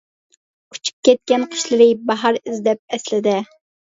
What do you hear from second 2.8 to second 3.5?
ئەسلىدە.